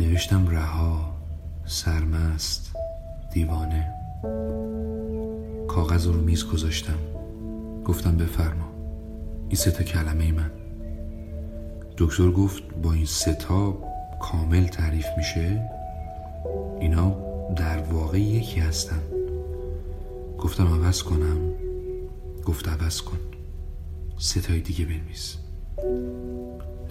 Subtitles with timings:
[0.00, 1.14] نوشتم رها
[1.64, 2.76] سرمست
[3.32, 3.94] دیوانه.
[5.68, 6.98] کاغذ رو میز گذاشتم.
[7.84, 8.68] گفتم بفرما.
[9.48, 10.50] این سه تا کلمه ای من.
[11.98, 13.78] دکتر گفت با این سه تا
[14.20, 15.70] کامل تعریف میشه.
[16.80, 17.16] اینا
[17.56, 19.02] در واقع یکی هستن.
[20.38, 21.38] گفتم عوض کنم.
[22.46, 23.18] گفت عوض کن.
[24.18, 25.36] ستای دیگه بنویس.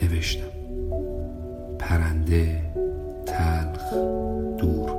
[0.01, 0.66] نوشتم.
[1.79, 2.61] پرنده
[3.25, 3.93] تلخ
[4.57, 4.91] دور.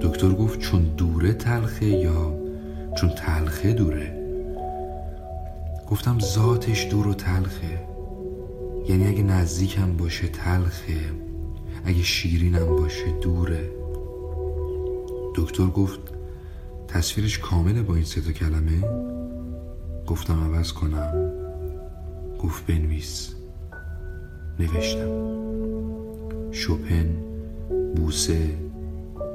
[0.00, 2.34] دکتر گفت چون دوره تلخه یا
[2.96, 4.16] چون تلخه دوره؟
[5.90, 7.86] گفتم ذاتش دور و تلخه.
[8.88, 10.96] یعنی اگه نزدیکم باشه تلخه
[11.84, 13.70] اگه شیرینم باشه دوره.
[15.34, 16.00] دکتر گفت
[16.88, 18.84] تصویرش کامله با این سه کلمه؟
[20.06, 21.32] گفتم عوض کنم.
[22.38, 23.35] گفت بنویس.
[24.60, 25.26] نوشتم.
[26.52, 27.16] شوپن
[27.96, 28.48] بوسه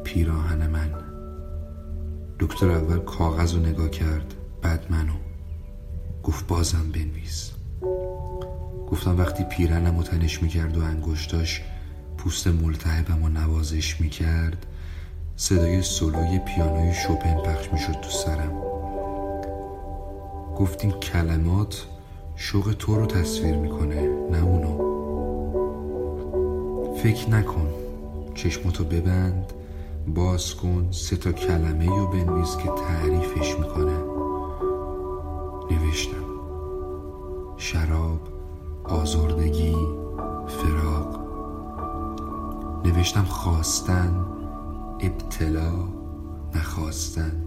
[0.04, 0.90] پیراهن من.
[2.40, 5.14] دکتر اول کاغذ رو نگاه کرد بعد منو.
[6.24, 7.52] گفت بازم بنویس.
[8.92, 11.62] گفتم وقتی پیرنم و تنش می‌کرد و انگشتاش
[12.18, 14.66] پوست ملتهبم و نوازش می‌کرد
[15.36, 18.62] صدای سولوی پیانوی شوپن پخش می‌شد تو سرم.
[20.58, 21.86] گفتیم کلمات
[22.36, 24.91] شوق تو رو تصویر می‌کنه نه اونو.
[27.04, 27.68] فکر نکن.
[28.36, 29.54] چشمتو ببند
[30.16, 33.98] باز کن سه تا کلمه رو بنویس که تعریفش می‌کنه.
[35.72, 36.26] نوشتم.
[37.58, 38.20] شراب
[38.84, 39.76] آزردگی
[40.48, 41.20] فراق.
[42.86, 44.26] نوشتم خواستن
[45.00, 45.72] ابتلا
[46.56, 47.46] نخواستن.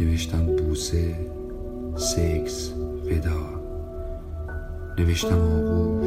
[0.00, 1.30] نوشتم بوسه
[1.96, 2.72] سکس
[3.04, 3.58] ودا.
[4.98, 5.97] نوشتم آغوش.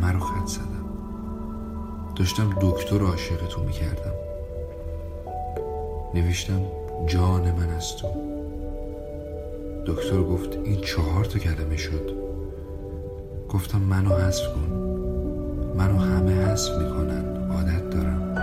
[0.00, 0.84] همه رو خط زدم.
[2.16, 4.14] داشتم دکتر عاشق می‌کردم.
[6.14, 6.60] نوشتم
[7.06, 8.08] جان من از تو.
[9.86, 12.10] دکتر گفت این چهار تا کلمه شد.
[13.48, 14.72] گفتم منو حذف کن.
[15.76, 17.50] منو همه حذف می‌کنن.
[17.50, 18.34] عادت دارم.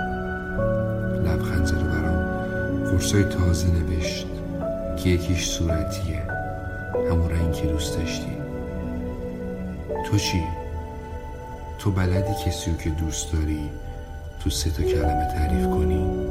[1.25, 4.27] لبخند زد و برام قرصای تازه نوشت.
[4.97, 6.23] که یکیش صورتیه.
[7.11, 8.37] همون رنگ که دوست داشتی.
[10.05, 10.43] تو چی؟
[11.79, 13.69] تو بلدی کسی رو که دوست داری
[14.39, 16.26] تو سه تا کلمه تعریف کنی؟